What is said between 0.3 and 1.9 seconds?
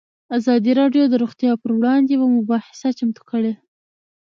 ازادي راډیو د روغتیا پر